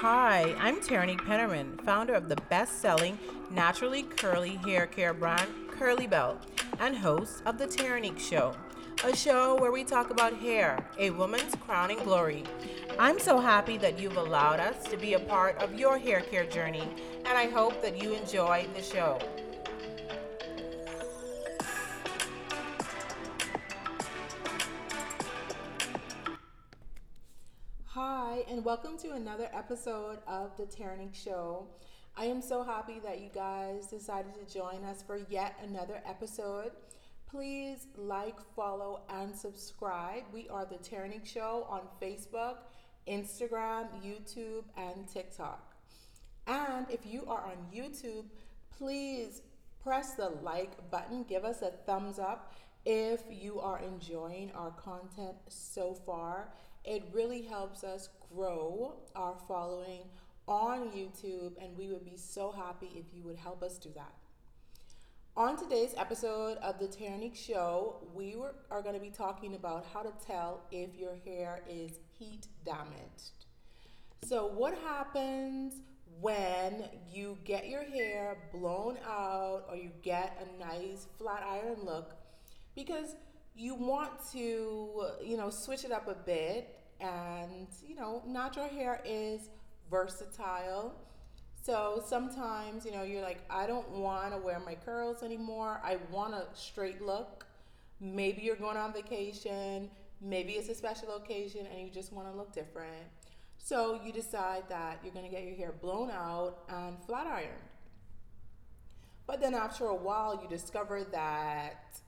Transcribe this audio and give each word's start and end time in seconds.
Hi, 0.00 0.54
I'm 0.58 0.80
Terrinique 0.80 1.20
Pennerman, 1.20 1.78
founder 1.82 2.14
of 2.14 2.30
the 2.30 2.38
best 2.48 2.80
selling 2.80 3.18
naturally 3.50 4.04
curly 4.04 4.56
hair 4.64 4.86
care 4.86 5.12
brand 5.12 5.50
Kurlee 5.78 6.08
Belle 6.08 6.40
and 6.78 6.96
host 6.96 7.42
of 7.44 7.58
The 7.58 7.66
Terrinique 7.66 8.18
Show, 8.18 8.54
a 9.04 9.14
show 9.14 9.56
where 9.56 9.70
we 9.70 9.84
talk 9.84 10.08
about 10.08 10.32
hair, 10.32 10.82
a 10.98 11.10
woman's 11.10 11.54
crowning 11.56 11.98
glory. 11.98 12.44
I'm 12.98 13.18
so 13.18 13.40
happy 13.40 13.76
that 13.76 13.98
you've 13.98 14.16
allowed 14.16 14.58
us 14.58 14.84
to 14.84 14.96
be 14.96 15.12
a 15.12 15.20
part 15.20 15.62
of 15.62 15.78
your 15.78 15.98
hair 15.98 16.22
care 16.22 16.46
journey, 16.46 16.88
and 17.26 17.36
I 17.36 17.50
hope 17.50 17.82
that 17.82 18.02
you 18.02 18.14
enjoy 18.14 18.68
the 18.74 18.82
show. 18.82 19.18
And 28.60 28.66
welcome 28.66 28.98
to 28.98 29.12
another 29.12 29.48
episode 29.54 30.18
of 30.26 30.54
The 30.58 30.64
Terrinique 30.64 31.14
Show. 31.14 31.66
I 32.14 32.26
am 32.26 32.42
so 32.42 32.62
happy 32.62 33.00
that 33.02 33.22
you 33.22 33.30
guys 33.34 33.86
decided 33.86 34.34
to 34.34 34.52
join 34.52 34.84
us 34.84 35.02
for 35.02 35.16
yet 35.30 35.54
another 35.66 36.02
episode. 36.06 36.72
Please 37.26 37.86
like, 37.96 38.36
follow, 38.54 39.00
and 39.08 39.34
subscribe. 39.34 40.24
We 40.30 40.46
are 40.50 40.66
The 40.66 40.76
Terrinique 40.76 41.24
Show 41.24 41.66
on 41.70 41.80
Facebook, 42.02 42.56
Instagram, 43.08 43.86
YouTube, 44.04 44.64
and 44.76 45.08
TikTok. 45.08 45.74
And 46.46 46.84
if 46.90 47.06
you 47.06 47.24
are 47.28 47.46
on 47.46 47.56
YouTube, 47.74 48.26
please 48.76 49.40
press 49.82 50.16
the 50.16 50.34
like 50.42 50.90
button, 50.90 51.22
give 51.22 51.46
us 51.46 51.62
a 51.62 51.70
thumbs 51.70 52.18
up 52.18 52.52
if 52.84 53.22
you 53.30 53.58
are 53.58 53.78
enjoying 53.78 54.52
our 54.54 54.72
content 54.72 55.36
so 55.48 55.94
far. 55.94 56.52
It 56.84 57.04
really 57.12 57.42
helps 57.42 57.84
us 57.84 58.08
grow 58.34 58.94
our 59.14 59.36
following 59.46 60.04
on 60.48 60.90
YouTube, 60.90 61.52
and 61.62 61.76
we 61.76 61.88
would 61.88 62.04
be 62.04 62.16
so 62.16 62.50
happy 62.50 62.90
if 62.96 63.04
you 63.14 63.22
would 63.22 63.36
help 63.36 63.62
us 63.62 63.78
do 63.78 63.90
that. 63.94 64.14
On 65.36 65.56
today's 65.56 65.94
episode 65.96 66.56
of 66.58 66.78
The 66.78 66.86
Terrinique 66.86 67.36
Show, 67.36 68.08
we 68.14 68.34
were, 68.34 68.54
are 68.70 68.82
going 68.82 68.94
to 68.94 69.00
be 69.00 69.10
talking 69.10 69.54
about 69.54 69.86
how 69.92 70.02
to 70.02 70.12
tell 70.26 70.62
if 70.72 70.96
your 70.96 71.16
hair 71.24 71.62
is 71.68 71.92
heat 72.18 72.46
damaged. 72.64 73.46
So, 74.24 74.46
what 74.46 74.76
happens 74.78 75.82
when 76.20 76.84
you 77.12 77.38
get 77.44 77.68
your 77.68 77.84
hair 77.84 78.36
blown 78.52 78.96
out 79.06 79.66
or 79.68 79.76
you 79.76 79.90
get 80.02 80.36
a 80.42 80.58
nice 80.58 81.06
flat 81.18 81.44
iron 81.46 81.78
look? 81.84 82.16
Because 82.74 83.14
you 83.56 83.74
want 83.74 84.12
to, 84.32 85.06
you 85.22 85.36
know, 85.36 85.50
switch 85.50 85.84
it 85.84 85.92
up 85.92 86.08
a 86.08 86.14
bit. 86.14 86.76
And, 87.00 87.66
you 87.86 87.94
know, 87.94 88.22
natural 88.26 88.68
hair 88.68 89.00
is 89.04 89.48
versatile. 89.90 90.94
So 91.62 92.02
sometimes, 92.06 92.84
you 92.84 92.92
know, 92.92 93.02
you're 93.02 93.22
like, 93.22 93.42
I 93.50 93.66
don't 93.66 93.90
want 93.90 94.32
to 94.32 94.38
wear 94.38 94.60
my 94.60 94.74
curls 94.74 95.22
anymore. 95.22 95.80
I 95.84 95.98
want 96.10 96.34
a 96.34 96.46
straight 96.54 97.02
look. 97.02 97.46
Maybe 98.00 98.42
you're 98.42 98.56
going 98.56 98.76
on 98.76 98.92
vacation. 98.92 99.90
Maybe 100.22 100.54
it's 100.54 100.68
a 100.68 100.74
special 100.74 101.16
occasion 101.16 101.66
and 101.66 101.80
you 101.80 101.90
just 101.90 102.12
want 102.12 102.30
to 102.30 102.36
look 102.36 102.52
different. 102.52 103.06
So 103.58 104.00
you 104.04 104.12
decide 104.12 104.64
that 104.68 105.00
you're 105.02 105.12
going 105.12 105.26
to 105.26 105.30
get 105.30 105.44
your 105.44 105.54
hair 105.54 105.72
blown 105.80 106.10
out 106.10 106.64
and 106.68 106.96
flat 107.06 107.26
ironed. 107.26 107.50
But 109.26 109.40
then 109.40 109.54
after 109.54 109.86
a 109.86 109.94
while, 109.94 110.40
you 110.42 110.48
discover 110.48 111.04
that 111.04 112.00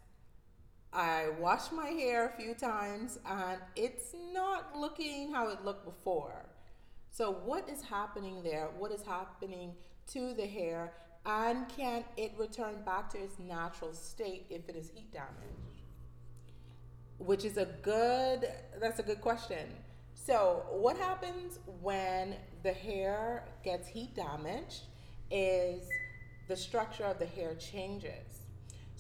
I 0.92 1.30
washed 1.40 1.72
my 1.72 1.88
hair 1.88 2.26
a 2.28 2.40
few 2.40 2.54
times 2.54 3.18
and 3.26 3.58
it's 3.76 4.14
not 4.32 4.76
looking 4.76 5.32
how 5.32 5.48
it 5.48 5.64
looked 5.64 5.86
before. 5.86 6.44
So, 7.10 7.32
what 7.32 7.68
is 7.68 7.82
happening 7.82 8.42
there? 8.42 8.70
What 8.78 8.92
is 8.92 9.02
happening 9.02 9.74
to 10.08 10.34
the 10.34 10.46
hair? 10.46 10.92
And 11.24 11.68
can 11.68 12.04
it 12.16 12.32
return 12.36 12.82
back 12.84 13.08
to 13.10 13.18
its 13.18 13.38
natural 13.38 13.94
state 13.94 14.46
if 14.50 14.68
it 14.68 14.76
is 14.76 14.90
heat 14.90 15.12
damaged? 15.12 15.82
Which 17.18 17.44
is 17.44 17.56
a 17.56 17.66
good, 17.82 18.50
that's 18.80 18.98
a 18.98 19.02
good 19.02 19.20
question. 19.20 19.68
So, 20.14 20.64
what 20.70 20.96
happens 20.96 21.58
when 21.80 22.36
the 22.62 22.72
hair 22.72 23.44
gets 23.64 23.88
heat 23.88 24.14
damaged 24.14 24.82
is 25.30 25.82
the 26.48 26.56
structure 26.56 27.04
of 27.04 27.18
the 27.18 27.26
hair 27.26 27.54
changes. 27.54 28.41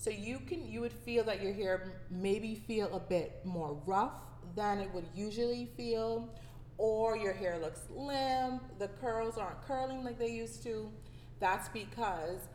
So 0.02 0.10
you 0.10 0.40
can 0.40 0.68
you 0.68 0.80
would 0.80 0.92
feel 0.92 1.22
that 1.22 1.40
your 1.40 1.52
hair 1.52 1.92
maybe 2.10 2.56
feel 2.56 2.92
a 2.92 2.98
bit 2.98 3.40
more 3.44 3.80
rough 3.86 4.20
than 4.56 4.80
it 4.80 4.92
would 4.92 5.06
usually 5.14 5.70
feel, 5.76 6.28
or 6.76 7.16
your 7.16 7.32
hair 7.32 7.56
looks 7.60 7.82
limp, 7.88 8.64
the 8.80 8.88
curls 9.00 9.38
aren't 9.38 9.62
curling 9.62 10.02
like 10.02 10.18
they 10.18 10.32
used 10.32 10.60
to. 10.64 10.90
That's 11.38 11.68
because 11.68 12.48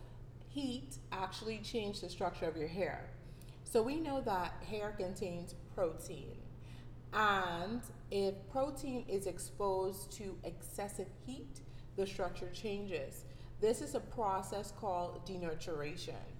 heat 0.49 0.97
actually 1.13 1.59
changed 1.59 2.03
the 2.03 2.09
structure 2.09 2.49
of 2.49 2.57
your 2.57 2.67
hair. 2.67 3.09
So 3.63 3.81
we 3.81 3.95
know 3.95 4.19
that 4.19 4.61
hair 4.69 4.93
contains 4.97 5.55
protein. 5.73 6.35
And 7.13 7.81
if 8.11 8.35
protein 8.51 9.05
is 9.07 9.25
exposed 9.25 10.11
to 10.17 10.37
excessive 10.43 11.07
heat, 11.25 11.61
the 11.95 12.05
structure 12.05 12.49
changes. 12.51 13.23
This 13.61 13.81
is 13.81 13.95
a 13.95 14.01
process 14.01 14.73
called 14.77 15.25
denaturation. 15.25 16.36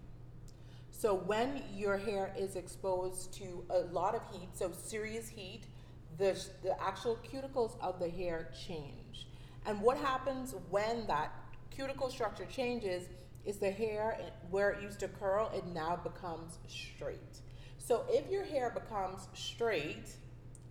So 0.98 1.14
when 1.14 1.62
your 1.76 1.96
hair 1.96 2.34
is 2.36 2.56
exposed 2.56 3.32
to 3.36 3.64
a 3.70 3.82
lot 3.94 4.16
of 4.16 4.22
heat, 4.32 4.50
so 4.56 4.72
serious 4.72 5.30
heat, 5.30 5.66
the, 6.18 6.44
the 6.64 6.76
actual 6.82 7.20
cuticles 7.32 7.80
of 7.82 8.00
the 8.00 8.10
hair 8.10 8.50
change. 8.66 9.28
And 9.68 9.80
what 9.80 9.98
happens 9.98 10.56
when 10.72 11.06
that 11.06 11.32
cuticle 11.70 12.10
structure 12.10 12.46
changes 12.46 13.10
is 13.46 13.58
the 13.58 13.70
hair, 13.70 14.20
where 14.50 14.72
it 14.72 14.82
used 14.82 15.00
to 15.02 15.08
curl, 15.08 15.52
it 15.54 15.68
now 15.68 16.00
becomes 16.04 16.58
straight. 16.68 17.42
So 17.78 18.04
if 18.10 18.32
your 18.32 18.44
hair 18.44 18.72
becomes 18.72 19.28
straight, 19.36 20.10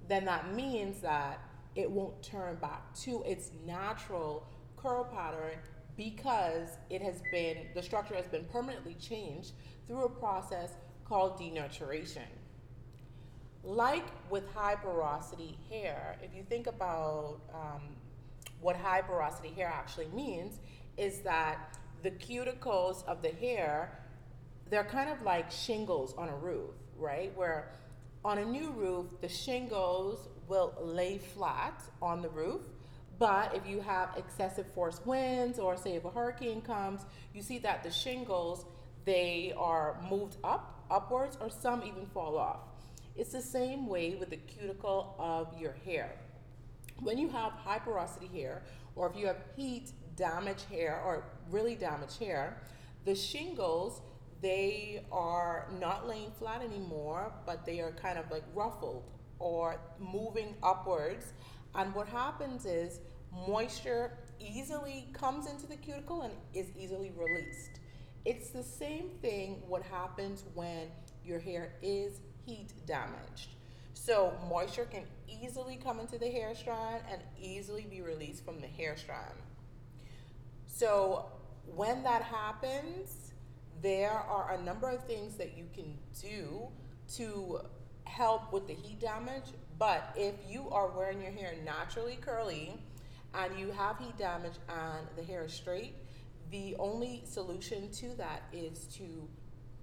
then 0.08 0.25
that 0.25 0.53
means 0.53 1.03
that 1.03 1.38
it 1.76 1.88
won't 1.88 2.20
turn 2.25 2.56
back 2.56 2.93
to 3.03 3.22
its 3.22 3.53
natural 3.64 4.48
curl 4.76 5.04
pattern 5.04 5.58
because 5.97 6.69
it 6.91 7.03
has 7.03 7.23
been, 7.33 7.59
the 7.75 7.83
structure 7.83 8.15
has 8.15 8.27
been 8.27 8.45
permanently 8.45 8.95
changed 8.95 9.53
through 9.87 10.05
a 10.05 10.11
process 10.11 10.73
called 11.05 11.39
denaturation. 11.39 12.29
Like 13.65 14.05
with 14.31 14.45
high 14.55 14.77
porosity 14.77 15.59
hair, 15.71 16.17
if 16.23 16.35
you 16.35 16.43
think 16.43 16.67
about 16.67 17.41
um, 17.53 17.81
what 18.61 18.77
high 18.77 19.03
porosity 19.03 19.49
hair 19.49 19.73
actually 19.73 20.09
means, 20.15 20.61
is 20.97 21.21
that 21.21 21.79
the 22.03 22.11
cuticles 22.11 23.05
of 23.06 23.23
the 23.23 23.31
hair, 23.31 23.99
they're 24.71 24.85
kind 24.85 25.11
of 25.11 25.23
like 25.23 25.51
shingles 25.51 26.15
on 26.17 26.29
a 26.29 26.37
roof, 26.37 26.71
right? 26.97 27.37
Where 27.37 27.73
on 28.25 28.39
a 28.39 28.45
new 28.45 28.71
roof, 28.71 29.06
the 29.21 29.29
shingles 29.29 30.29
will 30.49 30.75
lay 30.81 31.19
flat 31.19 31.83
on 32.03 32.23
the 32.23 32.29
roof. 32.29 32.61
But 33.19 33.54
if 33.54 33.66
you 33.66 33.81
have 33.81 34.10
excessive 34.16 34.66
force 34.75 35.00
winds, 35.04 35.59
or 35.59 35.77
say 35.77 35.94
if 35.94 36.04
a 36.04 36.10
hurricane 36.10 36.60
comes, 36.60 37.03
you 37.32 37.43
see 37.43 37.59
that 37.59 37.82
the 37.82 37.91
shingles 37.91 38.66
they 39.04 39.54
are 39.56 40.00
moved 40.10 40.37
up, 40.44 40.84
upwards, 40.91 41.38
or 41.41 41.49
some 41.49 41.82
even 41.84 42.06
fall 42.06 42.37
off. 42.37 42.60
It's 43.15 43.32
the 43.32 43.41
same 43.41 43.87
way 43.87 44.16
with 44.16 44.31
the 44.31 44.37
cuticle 44.37 45.15
of 45.19 45.59
your 45.59 45.75
hair. 45.84 46.12
When 47.00 47.16
you 47.16 47.28
have 47.28 47.53
high 47.53 47.78
porosity 47.78 48.26
hair, 48.26 48.62
or 48.94 49.09
if 49.09 49.16
you 49.16 49.26
have 49.26 49.38
heat 49.56 49.93
damaged 50.16 50.65
hair 50.71 51.00
or 51.05 51.25
really 51.50 51.76
damaged 51.76 52.19
hair, 52.19 52.60
the 53.05 53.15
shingles 53.15 54.00
they 54.43 55.05
are 55.10 55.69
not 55.81 56.06
laying 56.06 56.31
flat 56.38 56.62
anymore, 56.62 57.32
but 57.46 57.64
they 57.64 57.81
are 57.81 57.93
kind 57.93 58.19
of 58.19 58.31
like 58.31 58.44
ruffled 58.55 59.05
or 59.38 59.81
moving 59.99 60.55
upwards. 60.62 61.32
And 61.76 61.94
what 61.94 62.08
happens 62.08 62.64
is 62.64 63.00
moisture 63.46 64.12
easily 64.40 65.08
comes 65.12 65.46
into 65.49 65.67
the 65.67 65.76
cuticle 65.76 66.23
and 66.23 66.32
is 66.55 66.67
easily 66.76 67.12
released. 67.17 67.81
It's 68.25 68.50
the 68.50 68.62
same 68.62 69.11
thing 69.20 69.62
what 69.69 69.82
happens 69.82 70.44
when 70.55 70.88
your 71.25 71.38
hair 71.38 71.75
is 71.82 72.20
heat 72.44 72.73
damaged. 72.87 73.50
So 73.94 74.32
moisture 74.49 74.87
can 74.87 75.05
easily 75.28 75.76
come 75.76 76.00
into 76.00 76.19
the 76.19 76.31
hair 76.31 76.55
strand 76.55 77.02
and 77.11 77.20
easily 77.40 77.87
be 77.88 78.00
released 78.00 78.44
from 78.44 78.61
the 78.61 78.67
hair 78.67 78.96
strand. 78.96 79.34
So 80.67 81.26
when 81.75 82.02
that 82.05 82.22
happens, 82.22 83.32
there 83.82 84.12
are 84.12 84.55
a 84.55 84.62
number 84.62 84.88
of 84.88 85.05
things 85.05 85.37
that 85.37 85.56
you 85.56 85.67
can 85.75 85.99
do 86.20 86.69
to 87.17 87.61
help 88.06 88.53
with 88.53 88.67
the 88.67 88.75
heat 88.75 89.00
damage. 89.00 89.44
But 89.79 90.14
if 90.17 90.35
you 90.49 90.69
are 90.70 90.88
wearing 90.88 91.20
your 91.20 91.32
hair 91.32 91.55
naturally 91.64 92.19
curly 92.20 92.75
and 93.35 93.58
you 93.58 93.70
have 93.73 93.99
heat 93.99 94.17
damage 94.17 94.55
and 94.69 95.06
the 95.17 95.23
hair 95.23 95.44
is 95.44 95.53
straight, 95.53 95.94
the 96.50 96.75
only 96.79 97.23
solution 97.26 97.91
to 97.91 98.14
that 98.17 98.43
is 98.53 98.87
to 98.97 99.29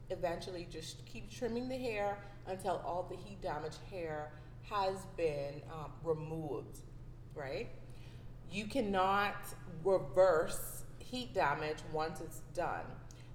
eventually 0.09 0.67
just 0.71 1.05
keep 1.05 1.29
trimming 1.29 1.69
the 1.69 1.77
hair 1.77 2.17
until 2.47 2.81
all 2.85 3.07
the 3.09 3.15
heat 3.15 3.41
damaged 3.41 3.79
hair 3.89 4.31
has 4.63 4.95
been 5.17 5.61
um, 5.71 5.91
removed, 6.03 6.79
right? 7.35 7.67
You 8.51 8.65
cannot 8.65 9.35
reverse 9.83 10.83
heat 10.99 11.33
damage 11.33 11.77
once 11.91 12.21
it's 12.21 12.39
done. 12.53 12.85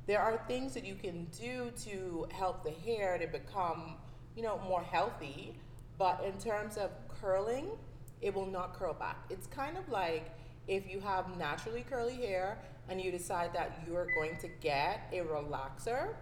There 0.06 0.20
are 0.20 0.42
things 0.48 0.72
that 0.74 0.86
you 0.86 0.94
can 0.94 1.26
do 1.38 1.70
to 1.84 2.26
help 2.32 2.64
the 2.64 2.70
hair 2.70 3.18
to 3.18 3.26
become, 3.26 3.96
you 4.36 4.42
know, 4.42 4.60
more 4.68 4.82
healthy, 4.82 5.54
but 5.98 6.22
in 6.24 6.38
terms 6.40 6.76
of 6.76 6.90
curling, 7.20 7.68
it 8.20 8.34
will 8.34 8.46
not 8.46 8.74
curl 8.74 8.94
back. 8.94 9.24
It's 9.30 9.46
kind 9.46 9.76
of 9.76 9.88
like 9.88 10.30
if 10.66 10.88
you 10.88 11.00
have 11.00 11.36
naturally 11.36 11.84
curly 11.88 12.14
hair 12.14 12.58
and 12.88 13.00
you 13.00 13.10
decide 13.10 13.52
that 13.54 13.82
you're 13.86 14.06
going 14.14 14.36
to 14.38 14.48
get 14.60 15.08
a 15.12 15.20
relaxer. 15.20 16.14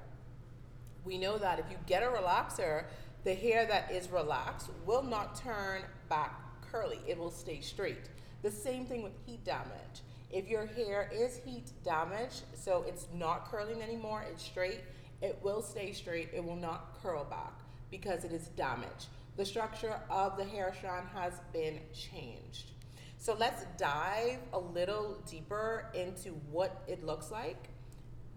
We 1.04 1.18
know 1.18 1.38
that 1.38 1.58
if 1.58 1.66
you 1.70 1.76
get 1.86 2.02
a 2.02 2.06
relaxer, 2.06 2.84
the 3.24 3.34
hair 3.34 3.66
that 3.66 3.90
is 3.90 4.08
relaxed 4.10 4.70
will 4.84 5.02
not 5.02 5.36
turn 5.36 5.82
back 6.08 6.32
curly, 6.70 7.00
it 7.06 7.18
will 7.18 7.30
stay 7.30 7.60
straight. 7.60 8.08
The 8.42 8.50
same 8.50 8.86
thing 8.86 9.02
with 9.02 9.12
heat 9.24 9.44
damage. 9.44 10.02
If 10.30 10.48
your 10.48 10.66
hair 10.66 11.10
is 11.12 11.40
heat 11.44 11.70
damaged, 11.84 12.42
so 12.54 12.84
it's 12.86 13.06
not 13.14 13.50
curling 13.50 13.82
anymore, 13.82 14.24
it's 14.30 14.42
straight, 14.42 14.80
it 15.22 15.38
will 15.42 15.62
stay 15.62 15.92
straight, 15.92 16.30
it 16.34 16.44
will 16.44 16.56
not 16.56 16.98
curl 17.00 17.24
back 17.24 17.52
because 17.90 18.24
it 18.24 18.32
is 18.32 18.48
damaged. 18.48 19.06
The 19.36 19.44
structure 19.44 20.00
of 20.10 20.36
the 20.36 20.44
hair 20.44 20.72
strand 20.76 21.08
has 21.14 21.34
been 21.52 21.80
changed. 21.92 22.72
So 23.18 23.34
let's 23.38 23.64
dive 23.78 24.38
a 24.52 24.58
little 24.58 25.22
deeper 25.28 25.90
into 25.94 26.30
what 26.50 26.82
it 26.86 27.04
looks 27.04 27.30
like 27.30 27.68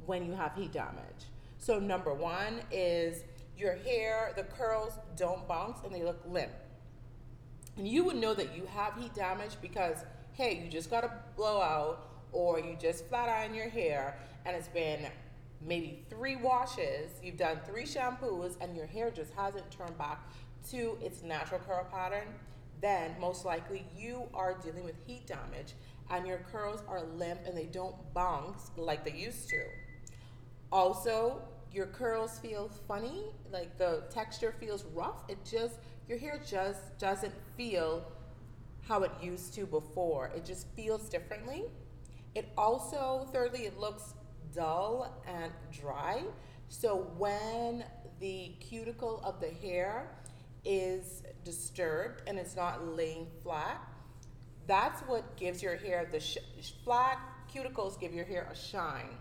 when 0.05 0.25
you 0.25 0.33
have 0.33 0.55
heat 0.55 0.71
damage. 0.71 1.27
So, 1.57 1.77
number 1.77 2.13
one 2.13 2.61
is 2.71 3.23
your 3.57 3.75
hair, 3.75 4.33
the 4.35 4.43
curls 4.43 4.93
don't 5.17 5.45
bounce 5.47 5.79
and 5.83 5.93
they 5.93 6.03
look 6.03 6.21
limp. 6.25 6.51
And 7.77 7.87
you 7.87 8.03
would 8.05 8.15
know 8.15 8.33
that 8.33 8.55
you 8.55 8.65
have 8.73 8.95
heat 8.95 9.13
damage 9.13 9.57
because, 9.61 9.97
hey, 10.33 10.61
you 10.63 10.69
just 10.69 10.89
got 10.89 11.03
a 11.03 11.11
blowout 11.35 12.07
or 12.31 12.59
you 12.59 12.77
just 12.79 13.05
flat 13.07 13.29
iron 13.29 13.53
your 13.53 13.69
hair 13.69 14.17
and 14.45 14.55
it's 14.55 14.69
been 14.69 15.07
maybe 15.61 16.05
three 16.09 16.35
washes, 16.35 17.11
you've 17.23 17.37
done 17.37 17.59
three 17.65 17.83
shampoos, 17.83 18.55
and 18.61 18.75
your 18.75 18.87
hair 18.87 19.11
just 19.11 19.33
hasn't 19.33 19.69
turned 19.71 19.97
back 19.97 20.27
to 20.71 20.97
its 21.01 21.23
natural 21.23 21.59
curl 21.65 21.85
pattern, 21.91 22.27
then 22.81 23.15
most 23.19 23.45
likely 23.45 23.85
you 23.95 24.27
are 24.33 24.57
dealing 24.63 24.83
with 24.83 24.95
heat 25.05 25.27
damage 25.27 25.73
and 26.09 26.25
your 26.25 26.39
curls 26.51 26.81
are 26.87 27.03
limp 27.03 27.41
and 27.45 27.57
they 27.57 27.65
don't 27.65 27.95
bounce 28.13 28.71
like 28.77 29.03
they 29.03 29.17
used 29.17 29.49
to. 29.49 29.63
Also, 30.71 31.41
your 31.71 31.87
curls 31.87 32.39
feel 32.39 32.69
funny, 32.87 33.25
like 33.51 33.77
the 33.77 34.03
texture 34.09 34.53
feels 34.59 34.85
rough. 34.93 35.23
It 35.27 35.37
just 35.45 35.75
your 36.07 36.17
hair 36.17 36.41
just 36.45 36.97
doesn't 36.97 37.33
feel 37.55 38.03
how 38.87 39.03
it 39.03 39.11
used 39.21 39.53
to 39.53 39.67
before. 39.67 40.31
It 40.35 40.45
just 40.45 40.67
feels 40.75 41.07
differently. 41.09 41.65
It 42.33 42.49
also, 42.57 43.27
thirdly, 43.31 43.65
it 43.65 43.79
looks 43.79 44.15
dull 44.53 45.21
and 45.27 45.51
dry. 45.71 46.23
So 46.67 47.11
when 47.17 47.83
the 48.19 48.53
cuticle 48.59 49.21
of 49.23 49.39
the 49.39 49.49
hair 49.49 50.11
is 50.65 51.23
disturbed 51.43 52.21
and 52.27 52.37
it's 52.37 52.55
not 52.55 52.95
laying 52.95 53.27
flat, 53.41 53.81
that's 54.67 55.01
what 55.01 55.35
gives 55.35 55.63
your 55.63 55.77
hair 55.77 56.07
the 56.11 56.19
sh- 56.19 56.37
flat 56.83 57.19
cuticles 57.53 57.99
give 57.99 58.13
your 58.13 58.25
hair 58.25 58.47
a 58.51 58.55
shine. 58.55 59.17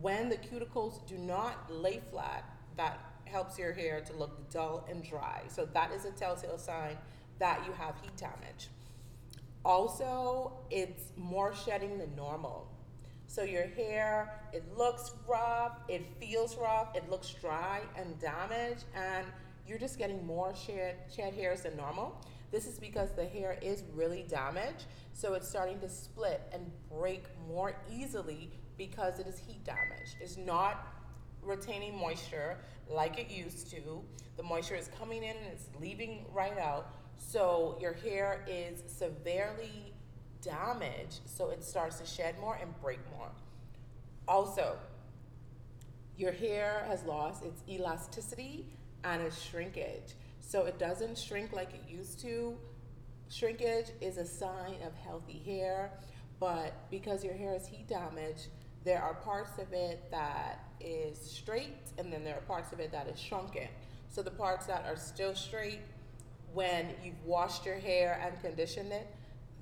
When 0.00 0.28
the 0.28 0.36
cuticles 0.36 1.06
do 1.06 1.18
not 1.18 1.70
lay 1.70 2.00
flat, 2.10 2.44
that 2.76 2.98
helps 3.24 3.58
your 3.58 3.72
hair 3.72 4.00
to 4.00 4.12
look 4.14 4.50
dull 4.50 4.86
and 4.88 5.02
dry. 5.02 5.42
So 5.48 5.66
that 5.66 5.92
is 5.92 6.04
a 6.04 6.12
telltale 6.12 6.58
sign 6.58 6.96
that 7.38 7.64
you 7.66 7.72
have 7.72 7.94
heat 8.00 8.16
damage. 8.16 8.68
Also, 9.64 10.52
it's 10.70 11.12
more 11.16 11.54
shedding 11.54 11.98
than 11.98 12.14
normal. 12.14 12.68
So 13.28 13.42
your 13.42 13.66
hair, 13.66 14.40
it 14.52 14.64
looks 14.76 15.12
rough, 15.28 15.78
it 15.88 16.06
feels 16.18 16.56
rough, 16.56 16.94
it 16.96 17.10
looks 17.10 17.34
dry 17.40 17.80
and 17.96 18.18
damaged, 18.18 18.84
and 18.94 19.26
you're 19.66 19.78
just 19.78 19.98
getting 19.98 20.24
more 20.26 20.54
shed, 20.54 20.96
shed 21.14 21.34
hairs 21.34 21.62
than 21.62 21.76
normal. 21.76 22.24
This 22.52 22.66
is 22.66 22.78
because 22.78 23.10
the 23.12 23.26
hair 23.26 23.58
is 23.60 23.82
really 23.92 24.24
damaged, 24.28 24.84
so 25.12 25.34
it's 25.34 25.48
starting 25.48 25.80
to 25.80 25.88
split 25.88 26.40
and 26.52 26.70
break 26.90 27.24
more 27.48 27.76
easily 27.92 28.50
because 28.78 29.18
it 29.18 29.26
is 29.26 29.38
heat 29.38 29.64
damage. 29.64 30.14
It's 30.20 30.36
not 30.36 30.86
retaining 31.42 31.98
moisture 31.98 32.58
like 32.88 33.18
it 33.18 33.30
used 33.30 33.70
to. 33.72 34.02
The 34.36 34.42
moisture 34.42 34.76
is 34.76 34.88
coming 34.98 35.24
in 35.24 35.36
and 35.36 35.46
it's 35.52 35.68
leaving 35.80 36.26
right 36.32 36.58
out. 36.58 36.90
So 37.18 37.78
your 37.80 37.94
hair 37.94 38.44
is 38.48 38.82
severely 38.86 39.92
damaged, 40.46 41.20
so 41.26 41.50
it 41.50 41.64
starts 41.64 41.98
to 41.98 42.06
shed 42.06 42.38
more 42.40 42.58
and 42.60 42.70
break 42.80 43.00
more. 43.18 43.30
Also, 44.28 44.76
your 46.16 46.32
hair 46.32 46.84
has 46.88 47.02
lost 47.04 47.44
its 47.44 47.62
elasticity 47.68 48.66
and 49.04 49.20
its 49.22 49.40
shrinkage. 49.42 50.14
So 50.40 50.64
it 50.64 50.78
doesn't 50.78 51.18
shrink 51.18 51.52
like 51.52 51.74
it 51.74 51.82
used 51.88 52.20
to. 52.20 52.56
Shrinkage 53.28 53.90
is 54.00 54.16
a 54.16 54.24
sign 54.24 54.76
of 54.86 54.94
healthy 54.94 55.42
hair, 55.44 55.90
but 56.38 56.72
because 56.90 57.24
your 57.24 57.34
hair 57.34 57.54
is 57.54 57.66
heat 57.66 57.88
damaged, 57.88 58.46
there 58.84 59.02
are 59.02 59.14
parts 59.14 59.58
of 59.58 59.72
it 59.72 60.08
that 60.12 60.64
is 60.80 61.18
straight 61.18 61.90
and 61.98 62.12
then 62.12 62.22
there 62.22 62.36
are 62.36 62.42
parts 62.42 62.72
of 62.72 62.78
it 62.78 62.92
that 62.92 63.08
is 63.08 63.18
shrunken. 63.18 63.68
So 64.08 64.22
the 64.22 64.30
parts 64.30 64.66
that 64.66 64.84
are 64.86 64.96
still 64.96 65.34
straight, 65.34 65.80
when 66.54 66.90
you've 67.02 67.22
washed 67.24 67.66
your 67.66 67.74
hair 67.74 68.20
and 68.24 68.40
conditioned 68.40 68.92
it, 68.92 69.08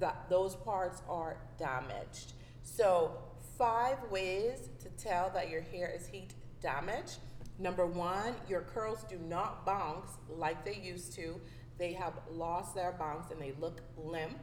that 0.05 0.29
those 0.29 0.55
parts 0.55 1.01
are 1.09 1.39
damaged. 1.59 2.35
So 2.63 3.13
five 3.57 3.97
ways 4.11 4.69
to 4.81 4.91
tell 5.03 5.31
that 5.31 5.49
your 5.49 5.63
hair 5.63 5.91
is 5.97 6.07
heat 6.07 6.35
damaged. 6.61 7.21
Number 7.59 7.87
one, 7.87 8.35
your 8.47 8.61
curls 8.61 9.03
do 9.09 9.17
not 9.17 9.65
bounce 9.65 10.11
like 10.29 10.63
they 10.63 10.75
used 10.75 11.15
to. 11.15 11.41
They 11.79 11.95
have 11.95 12.13
lost 12.31 12.75
their 12.75 12.93
bounce 12.93 13.31
and 13.31 13.41
they 13.41 13.55
look 13.59 13.81
limp. 13.97 14.37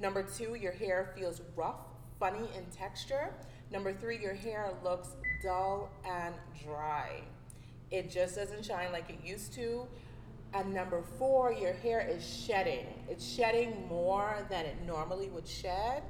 Number 0.00 0.24
two, 0.24 0.56
your 0.56 0.72
hair 0.72 1.12
feels 1.16 1.42
rough, 1.54 1.86
funny 2.18 2.48
in 2.58 2.64
texture. 2.76 3.32
Number 3.70 3.92
three, 3.92 4.20
your 4.20 4.34
hair 4.34 4.72
looks 4.82 5.10
dull 5.44 5.90
and 6.04 6.34
dry. 6.64 7.20
It 7.92 8.10
just 8.10 8.34
doesn't 8.34 8.64
shine 8.64 8.90
like 8.90 9.08
it 9.10 9.24
used 9.24 9.52
to. 9.54 9.86
And 10.54 10.72
number 10.72 11.02
four, 11.18 11.52
your 11.52 11.72
hair 11.72 12.06
is 12.08 12.24
shedding. 12.24 12.86
It's 13.08 13.26
shedding 13.26 13.88
more 13.88 14.46
than 14.48 14.64
it 14.64 14.76
normally 14.86 15.28
would 15.30 15.48
shed. 15.48 16.04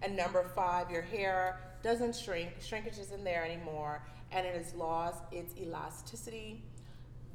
And 0.00 0.16
number 0.16 0.44
five, 0.54 0.92
your 0.92 1.02
hair 1.02 1.58
doesn't 1.82 2.14
shrink, 2.14 2.52
shrinkage 2.60 2.98
isn't 2.98 3.24
there 3.24 3.44
anymore, 3.44 4.06
and 4.30 4.46
it 4.46 4.54
has 4.54 4.74
lost 4.74 5.24
its 5.32 5.58
elasticity. 5.58 6.62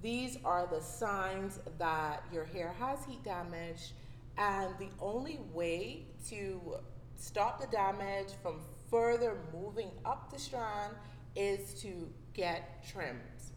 These 0.02 0.38
are 0.46 0.66
the 0.66 0.82
signs 0.82 1.60
that 1.78 2.24
your 2.32 2.46
hair 2.46 2.74
has 2.80 3.04
heat 3.04 3.22
damage, 3.24 3.92
and 4.38 4.74
the 4.80 4.90
only 5.02 5.42
way 5.54 6.06
to 6.30 6.78
stop 7.16 7.60
the 7.60 7.68
damage 7.68 8.30
from 8.42 8.62
further 8.90 9.36
moving 9.54 9.92
up 10.06 10.32
the 10.32 10.40
strand 10.40 10.96
is 11.36 11.74
to 11.82 12.10
get 12.34 12.82
trims. 12.90 13.52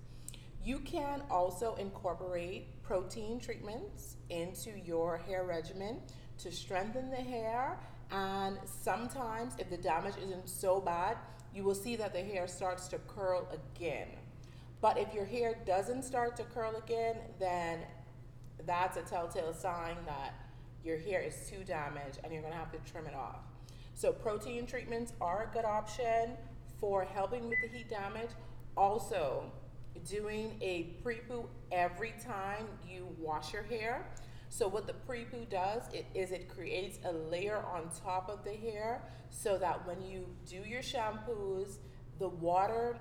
You 0.64 0.78
can 0.80 1.22
also 1.30 1.74
incorporate 1.76 2.68
protein 2.82 3.40
treatments 3.40 4.16
into 4.30 4.70
your 4.84 5.18
hair 5.18 5.44
regimen 5.44 6.00
to 6.38 6.50
strengthen 6.50 7.10
the 7.10 7.16
hair. 7.16 7.78
And 8.10 8.58
sometimes, 8.64 9.54
if 9.58 9.70
the 9.70 9.76
damage 9.76 10.14
isn't 10.22 10.48
so 10.48 10.80
bad, 10.80 11.16
you 11.54 11.64
will 11.64 11.74
see 11.74 11.96
that 11.96 12.12
the 12.12 12.22
hair 12.22 12.46
starts 12.46 12.88
to 12.88 12.98
curl 12.98 13.48
again. 13.52 14.08
But 14.80 14.98
if 14.98 15.14
your 15.14 15.24
hair 15.24 15.56
doesn't 15.64 16.02
start 16.02 16.36
to 16.36 16.44
curl 16.44 16.76
again, 16.76 17.16
then 17.38 17.80
that's 18.66 18.96
a 18.96 19.02
telltale 19.02 19.54
sign 19.54 19.96
that 20.06 20.34
your 20.84 20.98
hair 20.98 21.20
is 21.20 21.48
too 21.48 21.64
damaged 21.64 22.18
and 22.22 22.32
you're 22.32 22.42
gonna 22.42 22.54
have 22.54 22.72
to 22.72 22.78
trim 22.90 23.06
it 23.06 23.14
off. 23.14 23.40
So 23.94 24.12
protein 24.12 24.66
treatments 24.66 25.12
are 25.20 25.48
a 25.48 25.54
good 25.54 25.64
option 25.64 26.36
for 26.80 27.04
helping 27.04 27.48
with 27.48 27.58
the 27.62 27.76
heat 27.76 27.88
damage. 27.88 28.30
Also, 28.76 29.44
doing 30.08 30.56
a 30.60 30.94
pre-poo 31.02 31.48
every 31.70 32.14
time 32.24 32.66
you 32.86 33.08
wash 33.18 33.52
your 33.52 33.62
hair. 33.62 34.06
So 34.48 34.68
what 34.68 34.86
the 34.86 34.92
pre-poo 34.92 35.46
does 35.48 35.82
it, 35.94 36.06
is 36.14 36.30
it 36.30 36.48
creates 36.48 36.98
a 37.04 37.12
layer 37.12 37.64
on 37.72 37.88
top 38.04 38.28
of 38.28 38.44
the 38.44 38.52
hair 38.52 39.02
so 39.30 39.56
that 39.58 39.86
when 39.86 40.02
you 40.02 40.26
do 40.46 40.58
your 40.68 40.82
shampoos, 40.82 41.78
the 42.18 42.28
water 42.28 42.98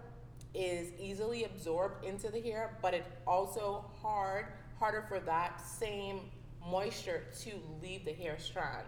is 0.54 0.92
easily 1.00 1.44
absorbed 1.44 2.06
into 2.06 2.30
the 2.30 2.42
hair, 2.42 2.78
but 2.82 2.94
it 2.94 3.06
also 3.28 3.86
hard 4.02 4.48
harder 4.80 5.06
for 5.08 5.20
that 5.20 5.62
same 5.62 6.22
moisture 6.68 7.24
to 7.40 7.52
leave 7.82 8.04
the 8.04 8.14
hair 8.14 8.38
strand. 8.40 8.86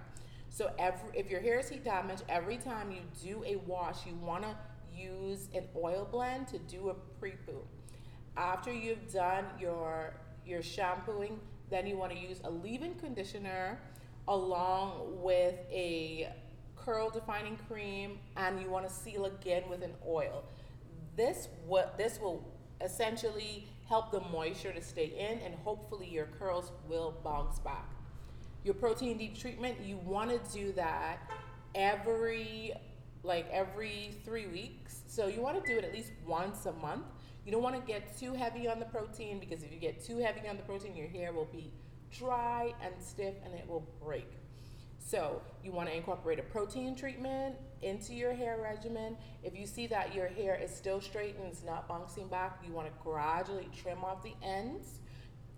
So 0.50 0.72
every, 0.80 1.10
if 1.14 1.30
your 1.30 1.40
hair 1.42 1.60
is 1.60 1.70
heat 1.70 1.84
damaged, 1.84 2.24
every 2.30 2.58
time 2.58 2.92
you 2.92 3.02
do 3.24 3.44
a 3.46 3.58
wash, 3.68 4.06
you 4.06 4.16
want 4.16 4.44
to 4.44 4.56
use 4.96 5.50
an 5.54 5.66
oil 5.76 6.08
blend 6.12 6.48
to 6.50 6.58
do 6.60 6.90
a 6.90 6.94
pre-poo. 7.20 7.62
After 8.36 8.74
you've 8.74 9.12
done 9.12 9.46
your 9.60 10.14
your 10.46 10.62
shampooing, 10.62 11.40
then 11.70 11.88
you 11.88 11.98
want 11.98 12.12
to 12.12 12.18
use 12.18 12.40
a 12.44 12.50
leave-in 12.52 12.96
conditioner 12.96 13.80
along 14.28 15.22
with 15.22 15.56
a 15.72 16.34
curl 16.76 17.10
defining 17.10 17.58
cream 17.68 18.20
and 18.36 18.60
you 18.60 18.70
want 18.70 18.88
to 18.88 18.94
seal 18.94 19.26
again 19.26 19.64
with 19.70 19.84
an 19.84 19.94
oil. 20.08 20.44
This 21.16 21.48
what 21.66 21.98
this 21.98 22.20
will 22.20 22.44
essentially 22.82 23.68
help 23.88 24.12
the 24.12 24.20
moisture 24.20 24.74
to 24.74 24.82
stay 24.82 25.14
in 25.18 25.40
and 25.40 25.56
hopefully 25.64 26.08
your 26.08 26.26
curls 26.26 26.72
will 26.90 27.14
bounce 27.24 27.60
back. 27.60 27.90
Your 28.64 28.74
protein 28.74 29.18
deep 29.18 29.38
treatment, 29.38 29.78
you 29.82 29.98
want 29.98 30.32
to 30.32 30.54
do 30.54 30.72
that 30.74 31.20
every 31.76 32.74
like 33.24 33.48
every 33.52 34.16
3 34.26 34.48
weeks. 34.48 35.02
So 35.08 35.28
you 35.28 35.42
want 35.42 35.64
to 35.64 35.72
do 35.72 35.78
it 35.78 35.86
at 35.86 35.94
least 35.94 36.12
once 36.26 36.66
a 36.66 36.74
month. 36.74 37.06
You 37.46 37.52
don't 37.52 37.64
want 37.64 37.76
to 37.76 37.82
get 37.82 38.18
too 38.18 38.34
heavy 38.34 38.68
on 38.68 38.80
the 38.80 38.86
protein 38.86 39.40
because 39.40 39.64
if 39.64 39.72
you 39.72 39.80
get 39.80 40.04
too 40.04 40.18
heavy 40.18 40.48
on 40.48 40.56
the 40.56 40.64
protein, 40.64 40.96
your 40.96 41.10
hair 41.10 41.34
will 41.34 41.50
be 41.52 41.74
dry 42.12 42.74
and 42.82 42.94
stiff 43.00 43.36
and 43.44 43.54
it 43.54 43.68
will 43.68 43.88
break. 44.02 44.30
So 45.00 45.42
you 45.64 45.74
want 45.74 45.90
to 45.90 45.96
incorporate 45.96 46.40
a 46.40 46.44
protein 46.44 46.96
treatment 46.96 47.56
into 47.82 48.14
your 48.14 48.34
hair 48.34 48.60
regimen. 48.62 49.18
If 49.44 49.58
you 49.58 49.68
see 49.68 49.88
that 49.88 50.16
your 50.16 50.28
hair 50.28 50.56
is 50.56 50.74
still 50.74 51.02
straight 51.02 51.36
and 51.36 51.46
it's 51.46 51.64
not 51.64 51.90
bouncing 51.90 52.28
back, 52.30 52.60
you 52.66 52.72
want 52.72 52.88
to 52.88 52.94
gradually 53.04 53.68
trim 53.76 54.04
off 54.04 54.24
the 54.24 54.34
ends. 54.42 55.00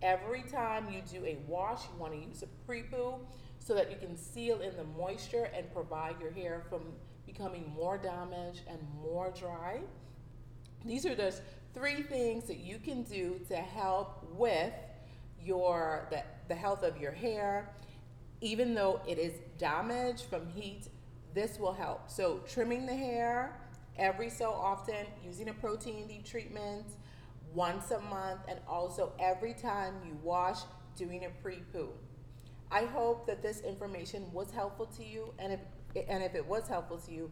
Every 0.01 0.41
time 0.43 0.89
you 0.91 1.01
do 1.01 1.23
a 1.25 1.37
wash, 1.47 1.83
you 1.83 1.99
want 1.99 2.13
to 2.13 2.19
use 2.19 2.41
a 2.41 2.47
pre-poo 2.65 3.19
so 3.59 3.75
that 3.75 3.91
you 3.91 3.97
can 3.97 4.17
seal 4.17 4.61
in 4.61 4.75
the 4.75 4.83
moisture 4.97 5.49
and 5.55 5.71
provide 5.71 6.19
your 6.19 6.31
hair 6.31 6.63
from 6.69 6.81
becoming 7.25 7.71
more 7.75 7.97
damaged 7.97 8.61
and 8.67 8.79
more 9.01 9.31
dry. 9.31 9.79
These 10.83 11.05
are 11.05 11.15
just 11.15 11.41
three 11.75 12.01
things 12.01 12.45
that 12.45 12.57
you 12.57 12.79
can 12.79 13.03
do 13.03 13.39
to 13.49 13.55
help 13.55 14.23
with 14.31 14.73
your 15.43 16.07
the, 16.09 16.23
the 16.47 16.55
health 16.55 16.81
of 16.81 16.97
your 16.97 17.11
hair 17.11 17.69
even 18.41 18.73
though 18.73 19.01
it 19.07 19.17
is 19.17 19.33
damaged 19.57 20.25
from 20.25 20.47
heat, 20.49 20.87
this 21.33 21.59
will 21.59 21.73
help. 21.73 22.09
So 22.09 22.41
trimming 22.47 22.85
the 22.85 22.95
hair 22.95 23.59
every 23.97 24.29
so 24.29 24.51
often, 24.51 25.05
using 25.23 25.49
a 25.49 25.53
protein 25.53 26.07
deep 26.07 26.25
treatment 26.25 26.85
once 27.53 27.91
a 27.91 27.99
month, 28.01 28.41
and 28.47 28.59
also 28.67 29.13
every 29.19 29.53
time 29.53 29.95
you 30.05 30.17
wash, 30.21 30.59
doing 30.97 31.25
a 31.25 31.29
pre-poo. 31.41 31.89
I 32.71 32.85
hope 32.85 33.25
that 33.27 33.41
this 33.41 33.61
information 33.61 34.31
was 34.33 34.51
helpful 34.51 34.85
to 34.87 35.03
you, 35.03 35.33
and 35.39 35.53
if 35.53 35.59
and 36.09 36.21
if 36.23 36.35
it 36.35 36.45
was 36.45 36.67
helpful 36.67 36.97
to 36.97 37.11
you, 37.11 37.31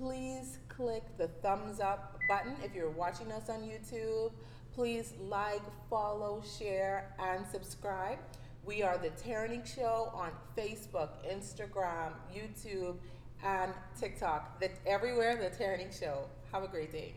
please 0.00 0.58
click 0.68 1.02
the 1.18 1.28
thumbs 1.42 1.78
up 1.78 2.18
button 2.26 2.56
if 2.64 2.74
you're 2.74 2.90
watching 2.90 3.30
us 3.32 3.50
on 3.50 3.60
YouTube. 3.60 4.32
Please 4.74 5.12
like, 5.28 5.60
follow, 5.90 6.42
share, 6.58 7.14
and 7.18 7.46
subscribe. 7.46 8.18
We 8.64 8.82
are 8.82 8.96
the 8.96 9.10
Terrinique 9.10 9.66
Show 9.66 10.10
on 10.14 10.30
Facebook, 10.56 11.10
Instagram, 11.30 12.12
YouTube, 12.34 12.96
and 13.44 13.72
TikTok. 13.98 14.58
That 14.60 14.70
everywhere 14.86 15.36
the 15.36 15.54
Terrinique 15.62 15.98
Show. 15.98 16.24
Have 16.50 16.62
a 16.62 16.68
great 16.68 16.92
day. 16.92 17.12